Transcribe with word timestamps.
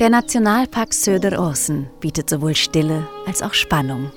Der 0.00 0.10
Nationalpark 0.10 0.92
Söder-Orsen 0.92 1.88
bietet 2.00 2.28
sowohl 2.28 2.56
Stille 2.56 3.06
als 3.26 3.42
auch 3.42 3.54
Spannung. 3.54 4.10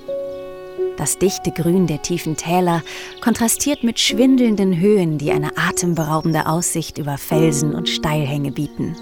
Das 0.96 1.18
dichte 1.18 1.52
Grün 1.52 1.86
der 1.86 2.02
tiefen 2.02 2.36
Täler 2.36 2.82
kontrastiert 3.20 3.84
mit 3.84 4.00
schwindelnden 4.00 4.80
Höhen, 4.80 5.18
die 5.18 5.30
eine 5.30 5.56
atemberaubende 5.56 6.46
Aussicht 6.46 6.98
über 6.98 7.16
Felsen 7.16 7.76
und 7.76 7.88
Steilhänge 7.88 8.50
bieten. 8.50 8.96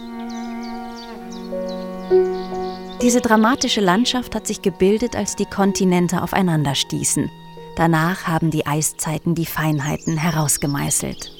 Diese 3.01 3.23
dramatische 3.23 3.81
Landschaft 3.81 4.35
hat 4.35 4.47
sich 4.47 4.61
gebildet, 4.61 5.17
als 5.17 5.35
die 5.35 5.47
Kontinente 5.47 6.23
aufeinanderstießen. 6.23 7.31
Danach 7.77 8.27
haben 8.27 8.51
die 8.51 8.67
Eiszeiten 8.67 9.35
die 9.35 9.47
Feinheiten 9.47 10.19
herausgemeißelt. 10.19 11.36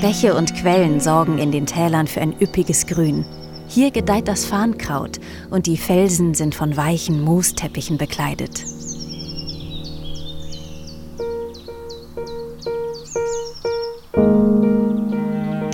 Bäche 0.00 0.34
und 0.34 0.54
Quellen 0.54 0.98
sorgen 0.98 1.36
in 1.36 1.52
den 1.52 1.66
Tälern 1.66 2.06
für 2.06 2.22
ein 2.22 2.34
üppiges 2.40 2.86
Grün. 2.86 3.26
Hier 3.68 3.90
gedeiht 3.90 4.28
das 4.28 4.46
Farnkraut 4.46 5.20
und 5.50 5.66
die 5.66 5.76
Felsen 5.76 6.32
sind 6.32 6.54
von 6.54 6.74
weichen 6.76 7.20
Moosteppichen 7.20 7.98
bekleidet. 7.98 8.64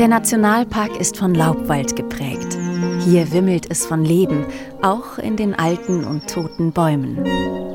Der 0.01 0.09
Nationalpark 0.09 1.01
ist 1.01 1.17
von 1.17 1.35
Laubwald 1.35 1.95
geprägt. 1.95 2.59
Hier 3.05 3.33
wimmelt 3.33 3.71
es 3.71 3.87
von 3.87 4.05
Leben, 4.05 4.45
auch 4.83 5.19
in 5.19 5.37
den 5.37 5.55
alten 5.55 6.05
und 6.05 6.29
toten 6.29 6.73
Bäumen. 6.73 7.25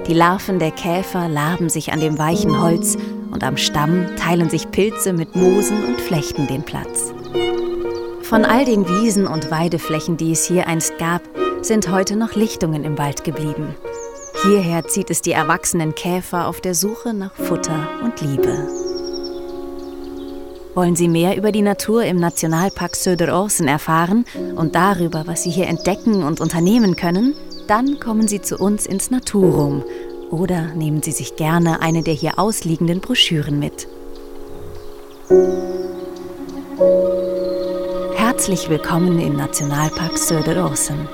Die 0.05 0.13
Larven 0.13 0.59
der 0.59 0.71
Käfer 0.71 1.29
laben 1.29 1.69
sich 1.69 1.93
an 1.93 2.01
dem 2.01 2.17
weichen 2.17 2.61
Holz 2.61 2.97
und 3.31 3.43
am 3.43 3.57
Stamm 3.57 4.07
teilen 4.17 4.49
sich 4.49 4.71
Pilze 4.71 5.13
mit 5.13 5.35
Moosen 5.35 5.83
und 5.83 5.99
Flechten 6.01 6.47
den 6.47 6.63
Platz. 6.63 7.13
Von 8.21 8.45
all 8.45 8.65
den 8.65 8.87
Wiesen 8.87 9.27
und 9.27 9.51
Weideflächen, 9.51 10.17
die 10.17 10.31
es 10.31 10.45
hier 10.45 10.67
einst 10.67 10.97
gab, 10.97 11.21
sind 11.61 11.91
heute 11.91 12.15
noch 12.15 12.35
Lichtungen 12.35 12.83
im 12.83 12.97
Wald 12.97 13.23
geblieben. 13.23 13.75
Hierher 14.43 14.87
zieht 14.87 15.09
es 15.09 15.21
die 15.21 15.33
erwachsenen 15.33 15.93
Käfer 15.95 16.47
auf 16.47 16.61
der 16.61 16.73
Suche 16.73 17.13
nach 17.13 17.35
Futter 17.35 17.89
und 18.03 18.21
Liebe. 18.21 18.67
Wollen 20.73 20.95
Sie 20.95 21.09
mehr 21.09 21.35
über 21.35 21.51
die 21.51 21.61
Natur 21.61 22.05
im 22.05 22.17
Nationalpark 22.17 22.95
Söder-Orsen 22.95 23.67
erfahren 23.67 24.25
und 24.55 24.75
darüber, 24.75 25.23
was 25.27 25.43
Sie 25.43 25.51
hier 25.51 25.67
entdecken 25.67 26.23
und 26.23 26.39
unternehmen 26.39 26.95
können? 26.95 27.35
Dann 27.67 27.99
kommen 27.99 28.27
Sie 28.27 28.41
zu 28.41 28.57
uns 28.57 28.85
ins 28.85 29.11
Naturum 29.11 29.83
oder 30.31 30.73
nehmen 30.73 31.03
Sie 31.03 31.11
sich 31.11 31.35
gerne 31.35 31.81
eine 31.81 32.03
der 32.03 32.13
hier 32.13 32.39
ausliegenden 32.39 33.01
Broschüren 33.01 33.59
mit. 33.59 33.87
Herzlich 38.15 38.69
willkommen 38.69 39.19
im 39.19 39.35
Nationalpark 39.35 40.17
Söder-Orsen. 40.17 41.07